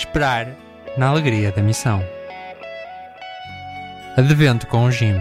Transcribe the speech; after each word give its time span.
Esperar 0.00 0.56
na 0.96 1.08
alegria 1.08 1.52
da 1.52 1.60
missão. 1.60 2.02
Advento 4.16 4.66
com 4.66 4.84
o 4.86 4.90
Jim. 4.90 5.20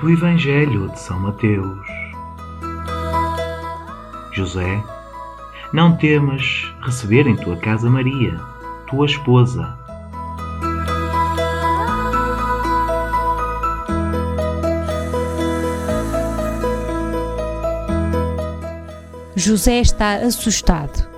do 0.00 0.10
Evangelho 0.10 0.88
de 0.88 0.98
São 0.98 1.20
Mateus. 1.20 1.86
José, 4.32 4.82
não 5.72 5.96
temas 5.96 6.70
receber 6.82 7.26
em 7.26 7.34
tua 7.34 7.56
casa 7.56 7.88
Maria, 7.88 8.38
tua 8.86 9.06
esposa. 9.06 9.74
José 19.34 19.80
está 19.80 20.16
assustado. 20.16 21.08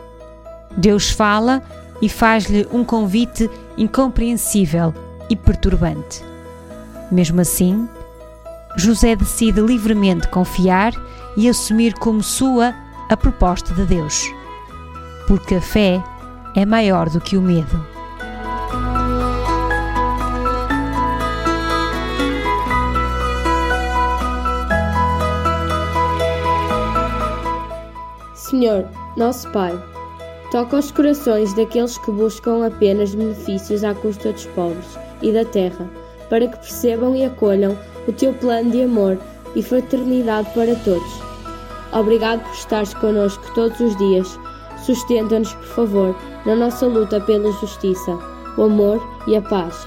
Deus 0.77 1.11
fala 1.11 1.63
e 2.01 2.09
faz-lhe 2.09 2.67
um 2.73 2.85
convite 2.85 3.51
incompreensível 3.77 4.95
e 5.29 5.35
perturbante. 5.35 6.25
Mesmo 7.11 7.41
assim, 7.41 7.89
José 8.77 9.17
decide 9.17 9.61
livremente 9.61 10.29
confiar 10.29 10.93
e 11.37 11.49
assumir 11.49 11.95
como 11.95 12.23
sua 12.23 12.73
a 13.11 13.17
proposta 13.17 13.75
de 13.75 13.85
Deus. 13.85 14.25
Porque 15.27 15.57
a 15.57 15.61
fé 15.61 16.03
é 16.55 16.65
maior 16.65 17.09
do 17.09 17.21
que 17.21 17.37
o 17.37 17.43
medo. 17.43 17.95
Senhor, 28.35 28.87
nosso 29.17 29.51
Pai, 29.51 29.77
toca 30.53 30.77
os 30.77 30.93
corações 30.93 31.53
daqueles 31.55 31.99
que 31.99 32.13
buscam 32.13 32.65
apenas 32.65 33.13
benefícios 33.13 33.83
à 33.83 33.93
custa 33.95 34.33
dos 34.33 34.47
pobres 34.47 34.97
e 35.23 35.33
da 35.33 35.45
terra, 35.45 35.91
para 36.31 36.47
que 36.47 36.59
percebam 36.59 37.17
e 37.17 37.25
acolham 37.25 37.77
o 38.07 38.13
teu 38.13 38.33
plano 38.35 38.71
de 38.71 38.83
amor 38.83 39.19
e 39.57 39.63
fraternidade 39.63 40.49
para 40.55 40.77
todos. 40.77 41.21
Obrigado 41.93 42.43
por 42.45 42.53
estares 42.53 42.95
connosco 42.95 43.45
todos 43.55 43.81
os 43.81 43.97
dias. 43.97 44.39
Sustenta-nos, 44.85 45.53
por 45.55 45.67
favor, 45.67 46.17
na 46.45 46.55
nossa 46.55 46.87
luta 46.87 47.21
pela 47.21 47.51
justiça, 47.53 48.19
o 48.57 48.65
amor 48.65 49.03
e 49.27 49.35
a 49.35 49.41
paz. 49.41 49.87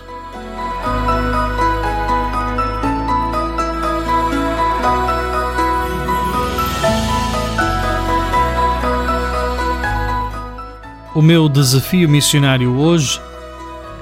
O 11.14 11.22
meu 11.22 11.50
desafio 11.50 12.08
missionário 12.08 12.78
hoje 12.78 13.20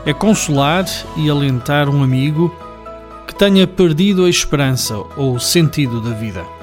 é 0.05 0.13
consolar 0.13 0.85
e 1.17 1.29
alentar 1.29 1.89
um 1.89 2.03
amigo 2.03 2.53
que 3.25 3.35
tenha 3.35 3.65
perdido 3.65 4.25
a 4.25 4.29
esperança 4.29 4.95
ou 5.17 5.35
o 5.35 5.39
sentido 5.39 6.01
da 6.01 6.11
vida. 6.11 6.54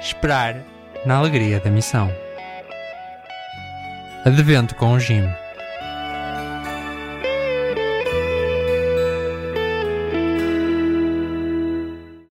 Esperar 0.00 0.56
na 1.04 1.16
alegria 1.16 1.60
da 1.60 1.70
missão. 1.70 2.10
Advento 4.24 4.74
com 4.74 4.92
o 4.92 5.00
Jim. 5.00 5.24